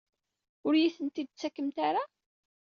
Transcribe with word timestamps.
Ur 0.65 0.73
iyi-ten-id-tettakemt 0.75 1.77
ara? 1.87 2.03